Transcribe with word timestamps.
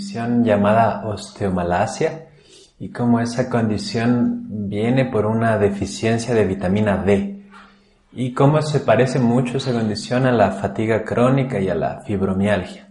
condición 0.00 0.44
llamada 0.44 1.06
osteomalacia 1.06 2.28
y 2.78 2.88
cómo 2.88 3.20
esa 3.20 3.50
condición 3.50 4.46
viene 4.70 5.04
por 5.04 5.26
una 5.26 5.58
deficiencia 5.58 6.34
de 6.34 6.46
vitamina 6.46 6.96
D 6.96 7.42
y 8.14 8.32
cómo 8.32 8.62
se 8.62 8.80
parece 8.80 9.18
mucho 9.18 9.58
esa 9.58 9.72
condición 9.72 10.24
a 10.24 10.32
la 10.32 10.52
fatiga 10.52 11.04
crónica 11.04 11.60
y 11.60 11.68
a 11.68 11.74
la 11.74 12.00
fibromialgia. 12.00 12.88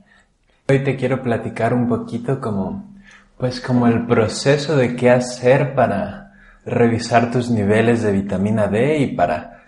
Hoy 0.67 0.83
te 0.83 0.95
quiero 0.95 1.23
platicar 1.23 1.73
un 1.73 1.87
poquito 1.87 2.39
como, 2.39 2.93
pues 3.39 3.59
como 3.59 3.87
el 3.87 4.05
proceso 4.05 4.77
de 4.77 4.95
qué 4.95 5.09
hacer 5.09 5.73
para 5.73 6.33
revisar 6.63 7.31
tus 7.31 7.49
niveles 7.49 8.03
de 8.03 8.11
vitamina 8.11 8.67
D 8.67 8.99
y 8.99 9.15
para 9.15 9.63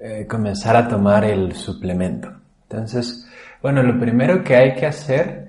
eh, 0.00 0.26
comenzar 0.26 0.76
a 0.76 0.88
tomar 0.88 1.26
el 1.26 1.52
suplemento. 1.52 2.32
Entonces, 2.70 3.28
bueno, 3.60 3.82
lo 3.82 4.00
primero 4.00 4.42
que 4.42 4.56
hay 4.56 4.74
que 4.74 4.86
hacer 4.86 5.46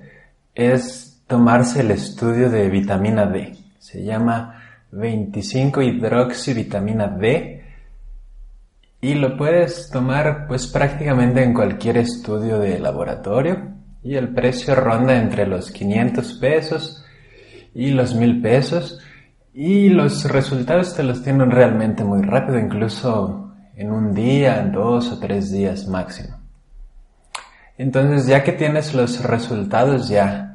es 0.54 1.08
tomarse 1.28 1.80
el 1.80 1.92
estudio 1.92 2.50
de 2.50 2.68
vitamina 2.70 3.26
D. 3.26 3.54
Se 3.78 4.02
llama 4.02 4.60
25 4.90 5.82
hidroxivitamina 5.82 7.06
D 7.06 7.62
y 9.00 9.14
lo 9.14 9.36
puedes 9.36 9.90
tomar 9.90 10.46
pues 10.48 10.66
prácticamente 10.66 11.44
en 11.44 11.52
cualquier 11.52 11.98
estudio 11.98 12.58
de 12.58 12.80
laboratorio 12.80 13.74
y 14.02 14.16
el 14.16 14.30
precio 14.30 14.74
ronda 14.74 15.16
entre 15.18 15.46
los 15.46 15.70
500 15.70 16.32
pesos 16.34 17.04
y 17.74 17.90
los 17.90 18.14
1000 18.14 18.42
pesos 18.42 18.98
y 19.52 19.90
los 19.90 20.24
resultados 20.24 20.94
te 20.94 21.02
los 21.02 21.22
tienen 21.22 21.50
realmente 21.50 22.04
muy 22.04 22.22
rápido, 22.22 22.58
incluso 22.58 23.52
en 23.76 23.92
un 23.92 24.14
día, 24.14 24.62
dos 24.72 25.12
o 25.12 25.18
tres 25.18 25.52
días 25.52 25.86
máximo. 25.88 26.38
Entonces, 27.76 28.26
ya 28.26 28.42
que 28.42 28.52
tienes 28.52 28.94
los 28.94 29.22
resultados, 29.22 30.08
ya 30.08 30.47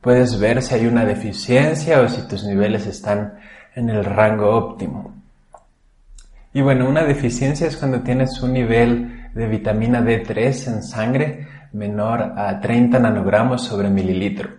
puedes 0.00 0.38
ver 0.38 0.62
si 0.62 0.74
hay 0.74 0.86
una 0.86 1.04
deficiencia 1.04 2.00
o 2.00 2.08
si 2.08 2.26
tus 2.26 2.44
niveles 2.44 2.86
están 2.86 3.34
en 3.74 3.90
el 3.90 4.04
rango 4.04 4.50
óptimo. 4.50 5.14
Y 6.52 6.62
bueno, 6.62 6.88
una 6.88 7.04
deficiencia 7.04 7.66
es 7.66 7.76
cuando 7.76 8.00
tienes 8.00 8.40
un 8.42 8.52
nivel 8.52 9.30
de 9.34 9.46
vitamina 9.46 10.00
D3 10.00 10.66
en 10.68 10.82
sangre 10.82 11.48
menor 11.72 12.20
a 12.36 12.60
30 12.60 12.98
nanogramos 12.98 13.62
sobre 13.62 13.88
mililitro. 13.88 14.50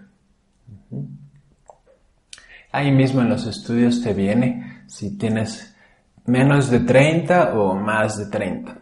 Ahí 2.72 2.92
mismo 2.92 3.22
en 3.22 3.30
los 3.30 3.46
estudios 3.48 4.02
te 4.02 4.14
viene 4.14 4.84
si 4.88 5.18
tienes 5.18 5.76
menos 6.26 6.70
de 6.70 6.80
30 6.80 7.54
o 7.56 7.76
más 7.76 8.18
de 8.18 8.28
30. 8.28 8.78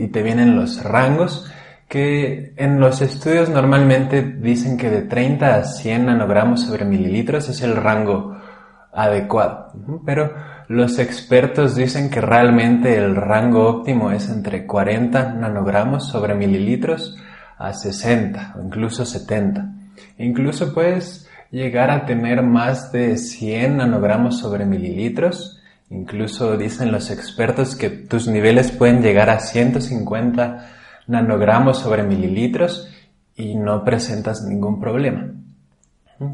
Y 0.00 0.08
te 0.08 0.22
vienen 0.22 0.56
los 0.56 0.82
rangos 0.82 1.50
que 1.92 2.54
en 2.56 2.80
los 2.80 3.02
estudios 3.02 3.50
normalmente 3.50 4.22
dicen 4.22 4.78
que 4.78 4.88
de 4.88 5.02
30 5.02 5.56
a 5.56 5.64
100 5.64 6.06
nanogramos 6.06 6.62
sobre 6.62 6.86
mililitros 6.86 7.50
es 7.50 7.60
el 7.60 7.76
rango 7.76 8.34
adecuado, 8.94 9.74
pero 10.06 10.32
los 10.68 10.98
expertos 10.98 11.76
dicen 11.76 12.08
que 12.08 12.22
realmente 12.22 12.96
el 12.96 13.14
rango 13.14 13.68
óptimo 13.68 14.10
es 14.10 14.30
entre 14.30 14.66
40 14.66 15.34
nanogramos 15.34 16.08
sobre 16.08 16.34
mililitros 16.34 17.18
a 17.58 17.74
60 17.74 18.54
o 18.56 18.62
incluso 18.62 19.04
70. 19.04 19.70
Incluso 20.16 20.72
puedes 20.72 21.28
llegar 21.50 21.90
a 21.90 22.06
tener 22.06 22.42
más 22.42 22.90
de 22.90 23.18
100 23.18 23.76
nanogramos 23.76 24.38
sobre 24.38 24.64
mililitros. 24.64 25.60
Incluso 25.90 26.56
dicen 26.56 26.90
los 26.90 27.10
expertos 27.10 27.76
que 27.76 27.90
tus 27.90 28.28
niveles 28.28 28.72
pueden 28.72 29.02
llegar 29.02 29.28
a 29.28 29.40
150 29.40 30.80
nanogramos 31.06 31.78
sobre 31.78 32.02
mililitros 32.02 32.88
y 33.36 33.54
no 33.54 33.84
presentas 33.84 34.42
ningún 34.42 34.80
problema. 34.80 35.32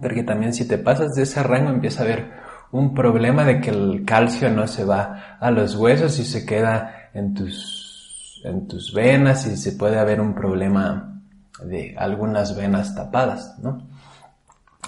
Porque 0.02 0.22
también 0.22 0.52
si 0.52 0.66
te 0.66 0.78
pasas 0.78 1.14
de 1.14 1.22
ese 1.22 1.42
rango 1.42 1.70
empieza 1.70 2.02
a 2.02 2.04
haber 2.04 2.30
un 2.70 2.94
problema 2.94 3.44
de 3.44 3.60
que 3.60 3.70
el 3.70 4.04
calcio 4.04 4.50
no 4.50 4.66
se 4.66 4.84
va 4.84 5.36
a 5.40 5.50
los 5.50 5.74
huesos 5.76 6.18
y 6.18 6.24
se 6.24 6.44
queda 6.44 7.10
en 7.14 7.34
tus, 7.34 8.42
en 8.44 8.68
tus 8.68 8.92
venas 8.92 9.46
y 9.46 9.56
se 9.56 9.72
puede 9.72 9.98
haber 9.98 10.20
un 10.20 10.34
problema 10.34 11.20
de 11.62 11.94
algunas 11.96 12.56
venas 12.56 12.94
tapadas, 12.94 13.58
¿no? 13.62 13.82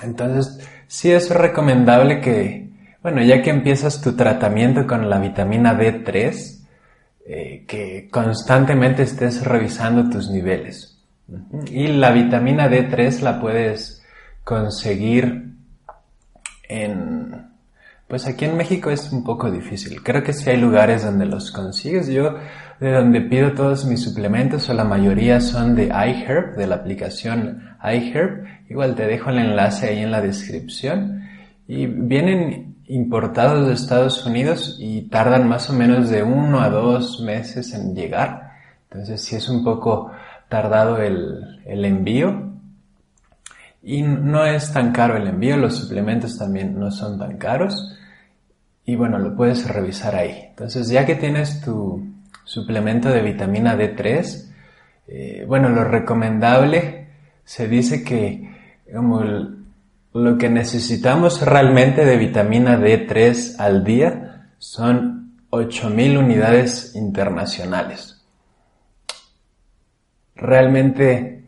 Entonces, 0.02 0.60
sí 0.86 1.10
es 1.10 1.30
recomendable 1.30 2.20
que, 2.20 2.70
bueno, 3.02 3.22
ya 3.22 3.42
que 3.42 3.50
empiezas 3.50 4.00
tu 4.00 4.14
tratamiento 4.14 4.86
con 4.86 5.10
la 5.10 5.18
vitamina 5.18 5.76
D3, 5.78 6.59
eh, 7.26 7.64
que 7.66 8.08
constantemente 8.10 9.02
estés 9.02 9.44
revisando 9.44 10.08
tus 10.08 10.30
niveles. 10.30 10.98
Y 11.70 11.88
la 11.88 12.10
vitamina 12.10 12.68
D3 12.68 13.20
la 13.20 13.40
puedes 13.40 14.02
conseguir 14.44 15.54
en... 16.68 17.50
Pues 18.08 18.26
aquí 18.26 18.44
en 18.44 18.56
México 18.56 18.90
es 18.90 19.12
un 19.12 19.22
poco 19.22 19.50
difícil. 19.50 20.02
Creo 20.02 20.24
que 20.24 20.32
sí 20.32 20.50
hay 20.50 20.56
lugares 20.56 21.04
donde 21.04 21.26
los 21.26 21.52
consigues. 21.52 22.08
Yo 22.08 22.34
de 22.80 22.92
donde 22.92 23.20
pido 23.20 23.52
todos 23.52 23.84
mis 23.84 24.02
suplementos 24.02 24.68
o 24.68 24.74
la 24.74 24.82
mayoría 24.82 25.40
son 25.40 25.76
de 25.76 25.84
iHerb, 25.84 26.56
de 26.56 26.66
la 26.66 26.76
aplicación 26.76 27.76
iHerb. 27.84 28.46
Igual 28.68 28.96
te 28.96 29.06
dejo 29.06 29.30
el 29.30 29.38
enlace 29.38 29.90
ahí 29.90 29.98
en 30.00 30.10
la 30.10 30.20
descripción. 30.20 31.28
Y 31.68 31.86
vienen 31.86 32.69
importados 32.90 33.68
de 33.68 33.74
Estados 33.74 34.26
Unidos 34.26 34.76
y 34.80 35.02
tardan 35.02 35.48
más 35.48 35.70
o 35.70 35.72
menos 35.72 36.10
de 36.10 36.24
uno 36.24 36.60
a 36.60 36.70
dos 36.70 37.20
meses 37.20 37.72
en 37.72 37.94
llegar. 37.94 38.50
Entonces 38.90 39.22
sí 39.22 39.36
es 39.36 39.48
un 39.48 39.62
poco 39.62 40.10
tardado 40.48 40.98
el, 40.98 41.62
envío. 41.66 42.50
Y 43.82 44.02
no 44.02 44.44
es 44.44 44.72
tan 44.72 44.92
caro 44.92 45.16
el 45.16 45.28
envío, 45.28 45.56
los 45.56 45.76
suplementos 45.76 46.36
también 46.36 46.78
no 46.78 46.90
son 46.90 47.18
tan 47.18 47.38
caros. 47.38 47.96
Y 48.84 48.96
bueno, 48.96 49.18
lo 49.18 49.36
puedes 49.36 49.68
revisar 49.68 50.16
ahí. 50.16 50.46
Entonces 50.50 50.88
ya 50.88 51.06
que 51.06 51.14
tienes 51.14 51.60
tu 51.60 52.04
suplemento 52.44 53.08
de 53.08 53.22
vitamina 53.22 53.76
D3, 53.76 54.52
eh, 55.06 55.44
bueno, 55.46 55.68
lo 55.68 55.84
recomendable 55.84 57.06
se 57.44 57.68
dice 57.68 58.02
que 58.02 58.50
como 58.92 59.22
el, 59.22 59.59
lo 60.12 60.38
que 60.38 60.48
necesitamos 60.48 61.40
realmente 61.40 62.04
de 62.04 62.16
vitamina 62.16 62.78
D3 62.78 63.56
al 63.58 63.84
día 63.84 64.48
son 64.58 65.36
8.000 65.50 66.18
unidades 66.18 66.94
internacionales. 66.94 68.24
Realmente 70.34 71.44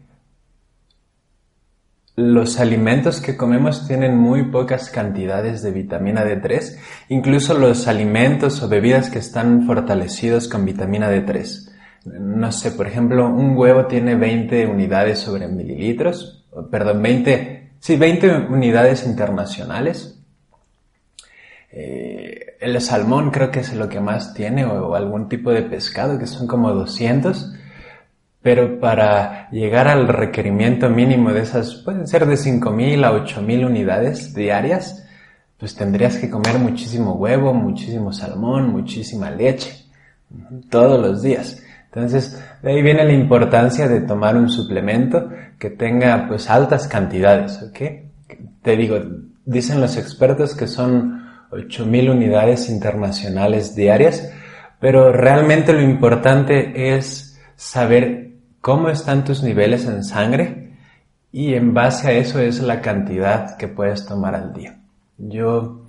los 2.14 2.60
alimentos 2.60 3.20
que 3.20 3.36
comemos 3.36 3.88
tienen 3.88 4.16
muy 4.16 4.50
pocas 4.50 4.90
cantidades 4.90 5.62
de 5.62 5.70
vitamina 5.70 6.24
D3, 6.24 6.76
incluso 7.08 7.58
los 7.58 7.88
alimentos 7.88 8.62
o 8.62 8.68
bebidas 8.68 9.08
que 9.08 9.18
están 9.18 9.66
fortalecidos 9.66 10.46
con 10.46 10.64
vitamina 10.64 11.10
D3. 11.10 11.70
No 12.04 12.52
sé, 12.52 12.72
por 12.72 12.86
ejemplo, 12.86 13.28
un 13.28 13.56
huevo 13.56 13.86
tiene 13.86 14.14
20 14.14 14.66
unidades 14.66 15.20
sobre 15.20 15.48
mililitros, 15.48 16.44
perdón, 16.70 17.02
20 17.02 17.61
Sí, 17.82 17.96
20 17.96 18.46
unidades 18.48 19.04
internacionales. 19.04 20.16
Eh, 21.72 22.56
el 22.60 22.80
salmón 22.80 23.32
creo 23.32 23.50
que 23.50 23.58
es 23.58 23.74
lo 23.74 23.88
que 23.88 23.98
más 23.98 24.34
tiene, 24.34 24.64
o, 24.64 24.94
algún 24.94 25.28
tipo 25.28 25.50
de 25.50 25.62
pescado, 25.62 26.16
que 26.16 26.28
son 26.28 26.46
como 26.46 26.70
200. 26.72 27.54
Pero 28.40 28.78
para 28.78 29.50
llegar 29.50 29.88
al 29.88 30.06
requerimiento 30.06 30.90
mínimo 30.90 31.32
de 31.32 31.42
esas, 31.42 31.74
pueden 31.74 32.06
ser 32.06 32.24
de 32.26 32.36
5.000 32.36 33.04
a 33.04 33.14
8.000 33.14 33.66
unidades 33.66 34.32
diarias, 34.32 35.04
pues 35.58 35.74
tendrías 35.74 36.18
que 36.18 36.30
comer 36.30 36.60
muchísimo 36.60 37.14
huevo, 37.14 37.52
muchísimo 37.52 38.12
salmón, 38.12 38.70
muchísima 38.70 39.28
leche, 39.28 39.86
todos 40.70 41.00
los 41.00 41.20
días. 41.20 41.60
Entonces, 41.86 42.40
de 42.62 42.70
ahí 42.70 42.80
viene 42.80 43.04
la 43.04 43.12
importancia 43.12 43.88
de 43.88 44.02
tomar 44.02 44.36
un 44.36 44.48
suplemento 44.48 45.30
que 45.62 45.70
tenga 45.70 46.26
pues 46.26 46.50
altas 46.50 46.88
cantidades, 46.88 47.62
¿ok? 47.62 47.78
Te 48.62 48.76
digo, 48.76 48.98
dicen 49.44 49.80
los 49.80 49.96
expertos 49.96 50.56
que 50.56 50.66
son 50.66 51.24
8000 51.52 52.10
unidades 52.10 52.68
internacionales 52.68 53.76
diarias, 53.76 54.28
pero 54.80 55.12
realmente 55.12 55.72
lo 55.72 55.80
importante 55.80 56.96
es 56.96 57.40
saber 57.54 58.32
cómo 58.60 58.88
están 58.88 59.22
tus 59.22 59.44
niveles 59.44 59.86
en 59.86 60.02
sangre 60.02 60.78
y 61.30 61.54
en 61.54 61.72
base 61.72 62.08
a 62.08 62.12
eso 62.14 62.40
es 62.40 62.60
la 62.60 62.80
cantidad 62.80 63.56
que 63.56 63.68
puedes 63.68 64.04
tomar 64.04 64.34
al 64.34 64.52
día. 64.52 64.80
Yo 65.16 65.84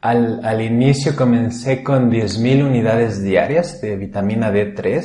al, 0.00 0.44
al 0.44 0.62
inicio 0.62 1.16
comencé 1.16 1.82
con 1.82 2.12
10.000 2.12 2.64
unidades 2.64 3.20
diarias 3.20 3.80
de 3.80 3.96
vitamina 3.96 4.52
D3 4.52 5.02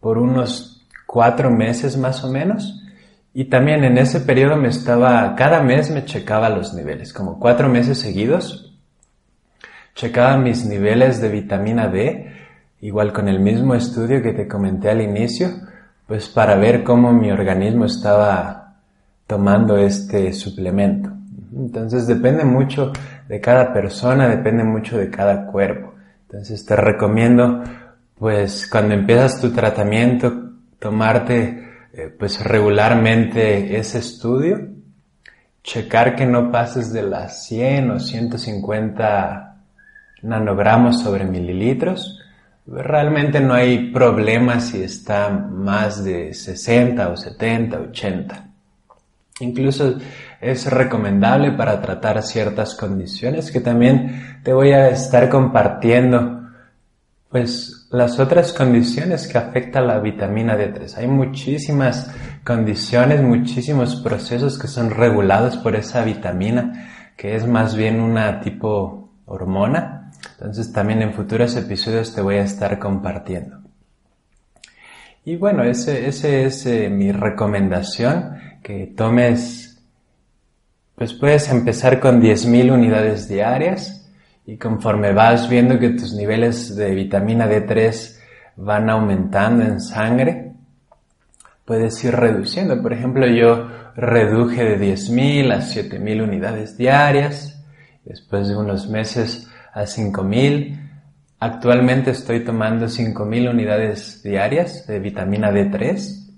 por 0.00 0.18
unos 0.18 0.69
cuatro 1.10 1.50
meses 1.50 1.96
más 1.96 2.22
o 2.22 2.30
menos. 2.30 2.80
Y 3.34 3.46
también 3.46 3.82
en 3.82 3.98
ese 3.98 4.20
periodo 4.20 4.54
me 4.54 4.68
estaba, 4.68 5.34
cada 5.34 5.60
mes 5.60 5.90
me 5.90 6.04
checaba 6.04 6.48
los 6.48 6.72
niveles, 6.72 7.12
como 7.12 7.40
cuatro 7.40 7.68
meses 7.68 7.98
seguidos. 7.98 8.78
Checaba 9.96 10.36
mis 10.36 10.64
niveles 10.64 11.20
de 11.20 11.28
vitamina 11.28 11.88
D, 11.88 12.32
igual 12.80 13.12
con 13.12 13.26
el 13.26 13.40
mismo 13.40 13.74
estudio 13.74 14.22
que 14.22 14.32
te 14.32 14.46
comenté 14.46 14.88
al 14.88 15.00
inicio, 15.00 15.48
pues 16.06 16.28
para 16.28 16.54
ver 16.54 16.84
cómo 16.84 17.12
mi 17.12 17.32
organismo 17.32 17.86
estaba 17.86 18.76
tomando 19.26 19.78
este 19.78 20.32
suplemento. 20.32 21.10
Entonces 21.56 22.06
depende 22.06 22.44
mucho 22.44 22.92
de 23.28 23.40
cada 23.40 23.72
persona, 23.72 24.28
depende 24.28 24.62
mucho 24.62 24.96
de 24.96 25.10
cada 25.10 25.46
cuerpo. 25.46 25.92
Entonces 26.28 26.64
te 26.64 26.76
recomiendo, 26.76 27.64
pues 28.16 28.68
cuando 28.70 28.94
empiezas 28.94 29.40
tu 29.40 29.50
tratamiento, 29.50 30.39
tomarte 30.80 31.70
eh, 31.92 32.14
pues 32.18 32.42
regularmente 32.42 33.76
ese 33.78 33.98
estudio, 33.98 34.68
checar 35.62 36.16
que 36.16 36.26
no 36.26 36.50
pases 36.50 36.92
de 36.92 37.02
las 37.02 37.46
100 37.46 37.90
o 37.90 38.00
150 38.00 39.56
nanogramos 40.22 41.00
sobre 41.00 41.24
mililitros. 41.24 42.18
Realmente 42.66 43.40
no 43.40 43.54
hay 43.54 43.90
problema 43.90 44.60
si 44.60 44.82
está 44.82 45.28
más 45.30 46.04
de 46.04 46.32
60 46.34 47.08
o 47.08 47.16
70, 47.16 47.78
80. 47.78 48.46
Incluso 49.40 49.98
es 50.40 50.70
recomendable 50.70 51.52
para 51.52 51.80
tratar 51.80 52.22
ciertas 52.22 52.74
condiciones 52.74 53.50
que 53.50 53.60
también 53.60 54.40
te 54.42 54.52
voy 54.52 54.72
a 54.72 54.88
estar 54.88 55.28
compartiendo 55.28 56.40
pues 57.30 57.79
las 57.90 58.20
otras 58.20 58.52
condiciones 58.52 59.26
que 59.26 59.36
afectan 59.36 59.88
la 59.88 59.98
vitamina 59.98 60.56
D3. 60.56 60.96
Hay 60.96 61.08
muchísimas 61.08 62.10
condiciones, 62.44 63.20
muchísimos 63.20 63.96
procesos 63.96 64.58
que 64.58 64.68
son 64.68 64.90
regulados 64.90 65.56
por 65.56 65.74
esa 65.74 66.04
vitamina, 66.04 67.12
que 67.16 67.34
es 67.34 67.46
más 67.46 67.74
bien 67.74 68.00
una 68.00 68.40
tipo 68.40 69.10
hormona. 69.26 70.12
Entonces 70.38 70.72
también 70.72 71.02
en 71.02 71.12
futuros 71.12 71.56
episodios 71.56 72.14
te 72.14 72.22
voy 72.22 72.36
a 72.36 72.44
estar 72.44 72.78
compartiendo. 72.78 73.58
Y 75.24 75.36
bueno, 75.36 75.64
ese, 75.64 76.06
ese 76.08 76.44
es 76.44 76.64
eh, 76.66 76.88
mi 76.88 77.10
recomendación, 77.10 78.36
que 78.62 78.86
tomes, 78.86 79.82
pues 80.94 81.12
puedes 81.12 81.50
empezar 81.50 81.98
con 81.98 82.22
10.000 82.22 82.72
unidades 82.72 83.28
diarias 83.28 83.99
y 84.50 84.56
conforme 84.58 85.12
vas 85.12 85.48
viendo 85.48 85.78
que 85.78 85.90
tus 85.90 86.12
niveles 86.12 86.74
de 86.74 86.92
vitamina 86.92 87.46
D3 87.46 88.18
van 88.56 88.90
aumentando 88.90 89.62
en 89.62 89.80
sangre, 89.80 90.54
puedes 91.64 92.02
ir 92.02 92.16
reduciendo. 92.16 92.82
Por 92.82 92.92
ejemplo, 92.92 93.28
yo 93.28 93.68
reduje 93.94 94.64
de 94.64 94.92
10.000 94.92 95.52
a 95.52 95.58
7.000 95.58 96.24
unidades 96.24 96.76
diarias, 96.76 97.64
después 98.04 98.48
de 98.48 98.56
unos 98.56 98.88
meses 98.88 99.48
a 99.72 99.82
5.000. 99.82 100.80
Actualmente 101.38 102.10
estoy 102.10 102.42
tomando 102.42 102.86
5.000 102.86 103.50
unidades 103.50 104.20
diarias 104.24 104.84
de 104.88 104.98
vitamina 104.98 105.52
D3 105.52 106.29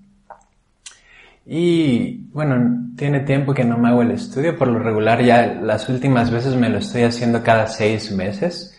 y 1.45 2.19
bueno, 2.33 2.93
tiene 2.97 3.21
tiempo 3.21 3.53
que 3.53 3.65
no 3.65 3.77
me 3.79 3.89
hago 3.89 4.03
el 4.03 4.13
estudio, 4.13 4.57
por 4.57 4.69
lo 4.69 4.79
regular 4.79 5.23
ya 5.23 5.47
las 5.47 5.89
últimas 5.89 6.31
veces 6.31 6.55
me 6.55 6.69
lo 6.69 6.79
estoy 6.79 7.03
haciendo 7.03 7.43
cada 7.43 7.67
seis 7.67 8.13
meses. 8.13 8.79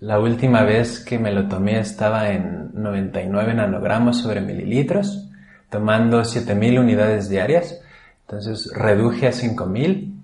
La 0.00 0.20
última 0.20 0.62
vez 0.62 1.00
que 1.00 1.18
me 1.18 1.32
lo 1.32 1.48
tomé 1.48 1.80
estaba 1.80 2.30
en 2.30 2.70
99 2.72 3.54
nanogramos 3.54 4.18
sobre 4.18 4.40
mililitros, 4.40 5.28
tomando 5.70 6.24
7000 6.24 6.78
unidades 6.78 7.28
diarias. 7.28 7.80
Entonces 8.22 8.70
reduje 8.74 9.26
a 9.26 9.32
5000. 9.32 10.14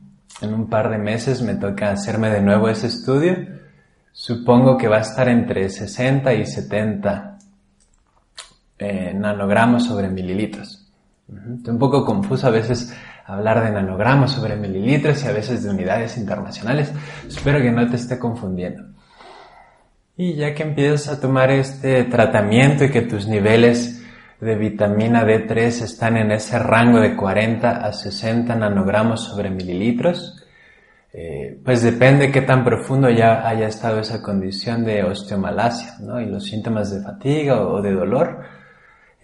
En 0.43 0.55
un 0.55 0.69
par 0.69 0.91
de 0.91 0.99
meses 0.99 1.43
me 1.43 1.55
toca 1.55 1.91
hacerme 1.91 2.31
de 2.31 2.41
nuevo 2.41 2.69
ese 2.69 2.87
estudio. 2.87 3.37
Supongo 4.13 4.79
que 4.79 4.89
va 4.89 4.99
a 4.99 5.01
estar 5.01 5.29
entre 5.29 5.69
60 5.69 6.33
y 6.35 6.47
70 6.47 7.39
eh, 8.79 9.13
nanogramos 9.15 9.85
sobre 9.85 10.09
mililitros. 10.09 10.84
Es 11.29 11.69
un 11.69 11.79
poco 11.79 12.05
confuso 12.05 12.47
a 12.47 12.51
veces 12.51 12.95
hablar 13.25 13.65
de 13.65 13.71
nanogramos 13.71 14.33
sobre 14.33 14.57
mililitros 14.57 15.25
y 15.25 15.29
a 15.29 15.33
veces 15.33 15.63
de 15.63 15.71
unidades 15.71 16.19
internacionales. 16.19 16.93
Espero 17.27 17.61
que 17.61 17.71
no 17.71 17.89
te 17.89 17.97
esté 17.97 18.19
confundiendo. 18.19 18.85
Y 20.17 20.35
ya 20.35 20.55
que 20.55 20.63
empiezas 20.63 21.09
a 21.09 21.21
tomar 21.21 21.51
este 21.51 22.05
tratamiento 22.05 22.85
y 22.85 22.91
que 22.91 23.03
tus 23.03 23.27
niveles 23.27 24.05
de 24.41 24.55
vitamina 24.57 25.25
D3 25.25 25.83
están 25.83 26.17
en 26.19 26.31
ese 26.31 26.59
rango 26.59 27.01
de 27.01 27.17
40 27.17 27.71
a 27.71 27.93
60 27.93 28.55
nanogramos 28.55 29.25
sobre 29.25 29.51
mililitros, 29.51 30.45
eh, 31.13 31.59
pues 31.65 31.83
depende 31.83 32.31
qué 32.31 32.43
tan 32.43 32.65
profundo 32.65 33.09
ya 33.09 33.49
haya 33.49 33.69
estado 33.69 34.01
esa 34.01 34.21
condición 34.21 34.85
de 34.85 35.05
osteomalacia 35.05 35.95
¿no? 36.01 36.21
y 36.21 36.27
los 36.27 36.45
síntomas 36.45 36.93
de 36.93 37.03
fatiga 37.03 37.61
o 37.67 37.81
de 37.81 37.93
dolor 37.93 38.41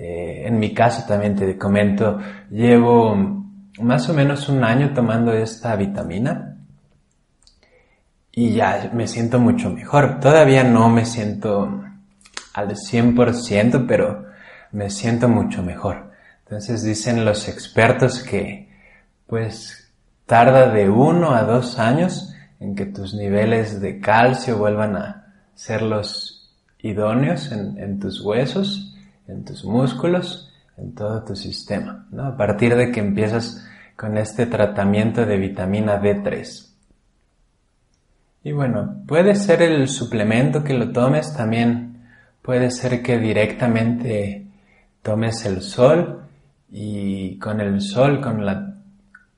eh, 0.02 0.46
en 0.46 0.58
mi 0.58 0.72
caso 0.72 1.04
también 1.06 1.36
te 1.36 1.58
comento, 1.58 2.18
llevo 2.50 3.14
más 3.82 4.08
o 4.08 4.14
menos 4.14 4.48
un 4.48 4.64
año 4.64 4.94
tomando 4.94 5.30
esta 5.34 5.76
vitamina 5.76 6.56
y 8.32 8.54
ya 8.54 8.90
me 8.94 9.06
siento 9.06 9.38
mucho 9.38 9.68
mejor. 9.68 10.18
Todavía 10.18 10.64
no 10.64 10.88
me 10.88 11.04
siento 11.04 11.84
al 12.54 12.70
100%, 12.70 13.84
pero 13.86 14.24
me 14.72 14.88
siento 14.88 15.28
mucho 15.28 15.62
mejor. 15.62 16.12
Entonces 16.44 16.82
dicen 16.82 17.26
los 17.26 17.46
expertos 17.46 18.22
que 18.22 18.70
pues 19.26 19.92
tarda 20.24 20.70
de 20.70 20.88
uno 20.88 21.34
a 21.34 21.42
dos 21.42 21.78
años 21.78 22.34
en 22.58 22.74
que 22.74 22.86
tus 22.86 23.12
niveles 23.12 23.82
de 23.82 24.00
calcio 24.00 24.56
vuelvan 24.56 24.96
a 24.96 25.34
ser 25.54 25.82
los 25.82 26.56
idóneos 26.78 27.52
en, 27.52 27.76
en 27.78 28.00
tus 28.00 28.22
huesos 28.22 28.89
en 29.30 29.44
tus 29.44 29.64
músculos, 29.64 30.52
en 30.76 30.94
todo 30.94 31.24
tu 31.24 31.36
sistema, 31.36 32.06
¿no? 32.10 32.24
A 32.24 32.36
partir 32.36 32.74
de 32.74 32.90
que 32.90 33.00
empiezas 33.00 33.66
con 33.96 34.16
este 34.16 34.46
tratamiento 34.46 35.26
de 35.26 35.36
vitamina 35.36 36.00
D3. 36.00 36.68
Y 38.42 38.52
bueno, 38.52 39.02
puede 39.06 39.34
ser 39.34 39.62
el 39.62 39.88
suplemento 39.88 40.64
que 40.64 40.74
lo 40.74 40.90
tomes, 40.92 41.34
también 41.36 42.02
puede 42.42 42.70
ser 42.70 43.02
que 43.02 43.18
directamente 43.18 44.46
tomes 45.02 45.44
el 45.44 45.60
sol 45.60 46.22
y 46.70 47.38
con 47.38 47.60
el 47.60 47.80
sol, 47.82 48.20
con, 48.20 48.46
la, 48.46 48.76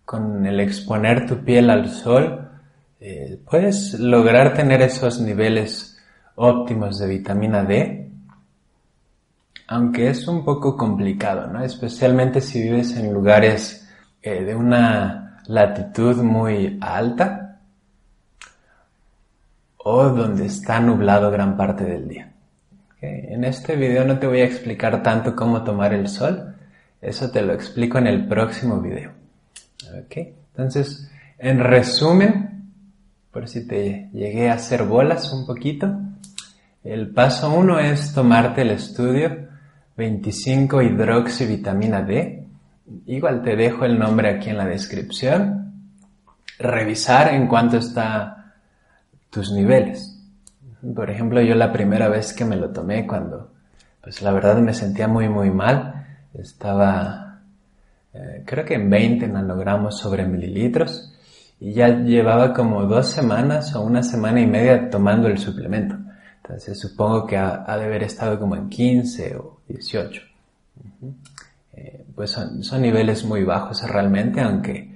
con 0.05 0.47
el 0.47 0.61
exponer 0.61 1.26
tu 1.26 1.45
piel 1.45 1.71
al 1.71 1.88
sol, 1.88 2.49
eh, 3.00 3.40
puedes 3.50 3.99
lograr 3.99 4.55
tener 4.55 4.81
esos 4.83 5.21
niveles 5.21 5.99
óptimos 6.37 7.00
de 7.00 7.09
vitamina 7.09 7.64
D 7.64 8.12
aunque 9.73 10.11
es 10.11 10.29
un 10.29 10.45
poco 10.45 10.76
complicado, 10.76 11.47
¿no? 11.47 11.64
Especialmente 11.64 12.43
si 12.43 12.62
vives 12.62 12.95
en 12.95 13.11
lugares 13.11 13.88
eh, 14.21 14.45
de 14.45 14.55
una 14.55 15.41
latitud 15.47 16.17
muy 16.23 16.79
alta 16.79 17.59
o 19.79 20.11
donde 20.11 20.45
está 20.45 20.79
nublado 20.79 21.31
gran 21.31 21.57
parte 21.57 21.85
del 21.85 22.07
día. 22.07 22.33
En 23.00 23.45
este 23.45 23.75
video 23.75 24.05
no 24.05 24.19
te 24.19 24.26
voy 24.26 24.43
a 24.43 24.45
explicar 24.45 25.02
tanto 25.02 25.35
cómo 25.35 25.64
tomar 25.64 25.95
el 25.95 26.07
sol, 26.07 26.55
eso 27.00 27.31
te 27.31 27.41
lo 27.41 27.55
explico 27.55 27.97
en 27.97 28.07
el 28.07 28.29
próximo 28.29 28.79
video. 28.79 29.11
Entonces, 30.50 31.11
en 31.38 31.59
resumen, 31.59 32.71
por 33.33 33.49
si 33.49 33.67
te 33.67 34.11
llegué 34.12 34.50
a 34.50 34.55
hacer 34.55 34.85
bolas 34.85 35.33
un 35.33 35.47
poquito, 35.47 35.99
el 36.85 37.11
paso 37.11 37.50
uno 37.52 37.81
es 37.81 38.12
tomarte 38.12 38.62
el 38.62 38.71
estudio 38.71 39.51
25 39.96 40.82
hidroxivitamina 40.82 42.02
D. 42.02 42.46
Igual 43.06 43.42
te 43.42 43.56
dejo 43.56 43.84
el 43.84 43.99
nombre 43.99 44.30
aquí 44.30 44.50
en 44.50 44.58
la 44.58 44.66
descripción. 44.66 45.72
Revisar 46.58 47.34
en 47.34 47.46
cuánto 47.46 47.78
está 47.78 48.54
tus 49.30 49.52
niveles. 49.52 50.18
Por 50.94 51.11
ejemplo, 51.11 51.40
yo 51.40 51.54
la 51.54 51.72
primera 51.72 52.08
vez 52.08 52.32
que 52.32 52.44
me 52.44 52.56
lo 52.56 52.70
tomé 52.70 53.06
cuando, 53.06 53.52
pues 54.02 54.20
la 54.22 54.32
verdad 54.32 54.58
me 54.58 54.75
sentía 54.75 55.08
muy 55.08 55.28
muy 55.28 55.50
mal. 55.50 56.06
Estaba, 56.34 57.40
eh, 58.12 58.42
creo 58.44 58.64
que 58.64 58.75
en 58.75 58.90
20 58.90 59.28
nanogramos 59.28 59.99
sobre 59.99 60.26
mililitros 60.26 61.14
y 61.61 61.72
ya 61.75 61.88
llevaba 61.88 62.52
como 62.52 62.87
dos 62.87 63.08
semanas 63.08 63.75
o 63.76 63.82
una 63.82 64.02
semana 64.02 64.40
y 64.40 64.46
media 64.46 64.90
tomando 64.90 65.28
el 65.28 65.38
suplemento. 65.38 65.96
Entonces 66.42 66.78
supongo 66.78 67.26
que 67.26 67.37
ha, 67.37 67.64
de 67.76 67.84
haber 67.84 68.02
estado 68.02 68.38
como 68.38 68.56
en 68.56 68.68
15 68.68 69.37
o 69.37 69.61
18. 69.68 70.22
Eh, 71.75 72.04
pues 72.14 72.30
son, 72.30 72.82
niveles 72.82 73.25
muy 73.25 73.44
bajos 73.44 73.82
realmente, 73.88 74.40
aunque 74.40 74.90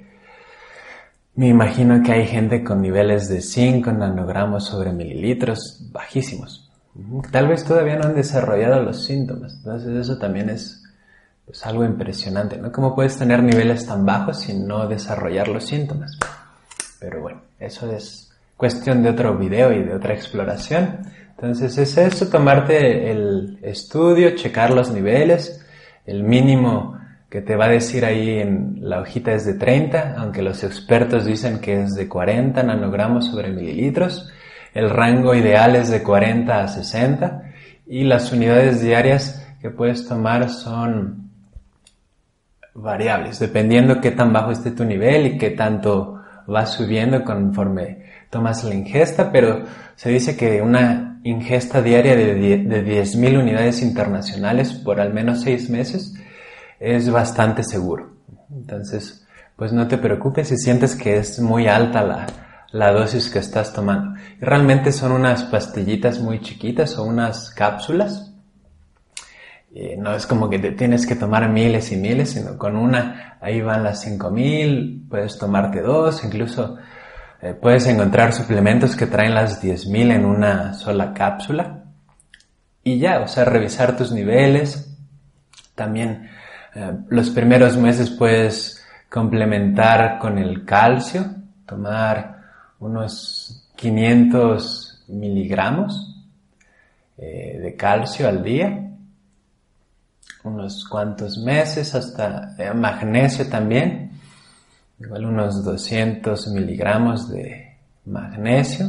me 1.36 1.48
imagino 1.48 2.02
que 2.02 2.12
hay 2.12 2.26
gente 2.26 2.64
con 2.64 2.82
niveles 2.82 3.28
de 3.28 3.40
5 3.40 3.92
nanogramos 3.92 4.64
sobre 4.64 4.92
mililitros 4.92 5.88
bajísimos. 5.92 6.68
Tal 7.30 7.48
vez 7.48 7.64
todavía 7.64 7.96
no 7.96 8.08
han 8.08 8.14
desarrollado 8.14 8.82
los 8.82 9.04
síntomas. 9.04 9.54
Entonces 9.58 9.94
eso 9.96 10.18
también 10.18 10.50
es 10.50 10.82
pues, 11.44 11.64
algo 11.64 11.84
impresionante, 11.84 12.56
¿no? 12.56 12.72
¿Cómo 12.72 12.94
puedes 12.94 13.16
tener 13.16 13.42
niveles 13.42 13.86
tan 13.86 14.04
bajos 14.04 14.40
sin 14.40 14.66
no 14.66 14.88
desarrollar 14.88 15.48
los 15.48 15.64
síntomas? 15.64 16.18
Pero 16.98 17.20
bueno, 17.20 17.42
eso 17.60 17.90
es 17.92 18.32
cuestión 18.56 19.02
de 19.02 19.10
otro 19.10 19.36
video 19.36 19.72
y 19.72 19.84
de 19.84 19.94
otra 19.94 20.14
exploración. 20.14 21.00
Entonces 21.37 21.76
es 21.76 21.99
eso, 21.99 22.28
tomarte 22.28 23.11
el 23.11 23.59
estudio, 23.61 24.35
checar 24.37 24.73
los 24.73 24.90
niveles, 24.90 25.62
el 26.07 26.23
mínimo 26.23 26.99
que 27.28 27.43
te 27.43 27.57
va 27.57 27.66
a 27.66 27.69
decir 27.69 28.07
ahí 28.07 28.38
en 28.38 28.78
la 28.81 29.00
hojita 29.00 29.33
es 29.33 29.45
de 29.45 29.52
30, 29.55 30.14
aunque 30.16 30.40
los 30.40 30.64
expertos 30.64 31.26
dicen 31.26 31.61
que 31.61 31.83
es 31.83 31.95
de 31.95 32.09
40 32.09 32.62
nanogramos 32.62 33.26
sobre 33.26 33.50
mililitros. 33.50 34.33
El 34.73 34.88
rango 34.88 35.35
ideal 35.35 35.76
es 35.76 35.90
de 35.90 36.02
40 36.02 36.62
a 36.64 36.69
60 36.69 37.43
y 37.87 38.05
las 38.05 38.33
unidades 38.33 38.81
diarias 38.81 39.47
que 39.61 39.69
puedes 39.69 40.09
tomar 40.09 40.49
son 40.49 41.33
variables, 42.73 43.38
dependiendo 43.38 44.00
qué 44.00 44.11
tan 44.11 44.33
bajo 44.33 44.52
esté 44.52 44.71
tu 44.71 44.87
nivel 44.87 45.26
y 45.26 45.38
qué 45.38 45.50
tanto 45.50 46.23
va 46.49 46.64
subiendo 46.64 47.25
conforme 47.25 48.07
tomas 48.30 48.64
la 48.64 48.75
ingesta, 48.75 49.30
pero 49.33 49.64
se 49.95 50.11
dice 50.11 50.37
que 50.37 50.62
una 50.62 51.21
ingesta 51.25 51.83
diaria 51.83 52.14
de 52.14 52.37
10.000 52.37 53.40
unidades 53.40 53.83
internacionales 53.83 54.73
por 54.73 55.00
al 55.00 55.12
menos 55.12 55.42
6 55.42 55.71
meses 55.71 56.14
es 56.78 57.11
bastante 57.11 57.62
seguro. 57.62 58.12
Entonces, 58.50 59.26
pues 59.56 59.73
no 59.73 59.88
te 59.88 59.99
preocupes 59.99 60.49
si 60.49 60.56
sientes 60.56 60.95
que 60.95 61.16
es 61.16 61.40
muy 61.40 61.66
alta 61.66 62.02
la, 62.02 62.26
la 62.73 62.92
dosis 62.92 63.30
que 63.30 63.38
estás 63.38 63.73
tomando. 63.73 64.21
Realmente 64.40 64.92
son 64.92 65.12
unas 65.12 65.45
pastillitas 65.45 66.21
muy 66.21 66.40
chiquitas 66.40 66.99
o 66.99 67.04
unas 67.04 67.50
cápsulas. 67.50 68.33
no 69.99 70.14
es 70.14 70.26
como 70.26 70.49
que 70.49 70.59
te 70.59 70.73
tienes 70.73 71.06
que 71.06 71.16
tomar 71.16 71.49
miles 71.49 71.90
y 71.92 71.97
miles, 71.97 72.30
sino 72.30 72.59
con 72.59 72.76
una, 72.76 73.38
ahí 73.40 73.61
van 73.61 73.83
las 73.83 74.02
5000, 74.02 75.06
puedes 75.09 75.38
tomarte 75.38 75.80
dos, 75.80 76.23
incluso 76.25 76.76
eh, 77.46 77.54
puedes 77.54 77.86
encontrar 77.86 78.32
suplementos 78.32 78.96
que 78.96 79.06
traen 79.06 79.34
las 79.34 79.62
10.000 79.62 80.16
en 80.16 80.24
una 80.24 80.74
sola 80.74 81.14
cápsula. 81.14 81.84
Y 82.82 82.98
ya, 82.98 83.20
o 83.20 83.28
sea, 83.28 83.44
revisar 83.44 83.96
tus 83.96 84.10
niveles. 84.10 84.98
También 85.76 86.28
eh, 86.74 86.92
los 87.08 87.30
primeros 87.30 87.76
meses 87.76 88.10
puedes 88.10 88.84
complementar 89.08 90.18
con 90.18 90.38
el 90.38 90.64
calcio, 90.64 91.24
tomar 91.66 92.42
unos 92.80 93.70
500 93.76 95.04
miligramos 95.06 96.26
eh, 97.16 97.60
de 97.62 97.76
calcio 97.76 98.28
al 98.28 98.42
día, 98.42 98.90
unos 100.42 100.84
cuantos 100.88 101.38
meses 101.38 101.94
hasta 101.94 102.56
magnesio 102.74 103.48
también, 103.48 104.05
igual 104.98 105.26
unos 105.26 105.64
200 105.64 106.48
miligramos 106.48 107.28
de 107.30 107.76
magnesio. 108.04 108.86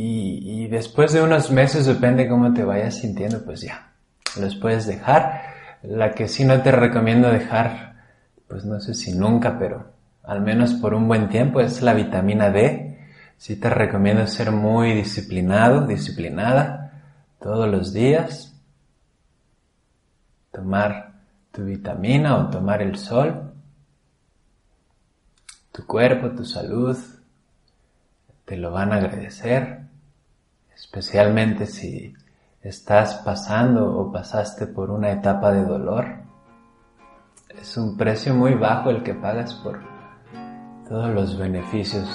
Y, 0.00 0.68
después 0.68 1.12
de 1.12 1.22
unos 1.22 1.50
meses, 1.50 1.84
depende 1.84 2.28
cómo 2.28 2.54
te 2.54 2.62
vayas 2.62 2.98
sintiendo, 2.98 3.44
pues 3.44 3.62
ya, 3.62 3.94
los 4.40 4.54
puedes 4.54 4.86
dejar. 4.86 5.42
La 5.82 6.12
que 6.12 6.28
sí 6.28 6.44
no 6.44 6.62
te 6.62 6.70
recomiendo 6.70 7.28
dejar, 7.32 7.96
pues 8.46 8.64
no 8.64 8.78
sé 8.80 8.94
si 8.94 9.12
nunca, 9.12 9.58
pero 9.58 9.92
al 10.22 10.40
menos 10.42 10.74
por 10.74 10.94
un 10.94 11.08
buen 11.08 11.28
tiempo, 11.28 11.60
es 11.60 11.82
la 11.82 11.94
vitamina 11.94 12.50
D. 12.50 13.08
Sí 13.38 13.56
te 13.56 13.70
recomiendo 13.70 14.24
ser 14.28 14.52
muy 14.52 14.92
disciplinado, 14.92 15.84
disciplinada, 15.84 17.02
todos 17.40 17.68
los 17.68 17.92
días. 17.92 18.54
Tomar 20.52 21.14
tu 21.50 21.64
vitamina 21.64 22.36
o 22.36 22.50
tomar 22.50 22.82
el 22.82 22.96
sol 22.96 23.47
tu 25.78 25.86
cuerpo, 25.86 26.30
tu 26.30 26.44
salud, 26.44 26.98
te 28.44 28.56
lo 28.56 28.72
van 28.72 28.92
a 28.92 28.96
agradecer, 28.96 29.82
especialmente 30.74 31.66
si 31.66 32.14
estás 32.62 33.14
pasando 33.24 33.96
o 33.96 34.10
pasaste 34.10 34.66
por 34.66 34.90
una 34.90 35.12
etapa 35.12 35.52
de 35.52 35.64
dolor. 35.64 36.16
Es 37.50 37.76
un 37.76 37.96
precio 37.96 38.34
muy 38.34 38.54
bajo 38.54 38.90
el 38.90 39.04
que 39.04 39.14
pagas 39.14 39.54
por 39.54 39.78
todos 40.88 41.14
los 41.14 41.38
beneficios 41.38 42.08